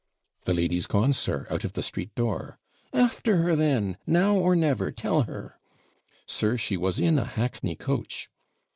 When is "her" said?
3.43-3.55, 5.25-5.59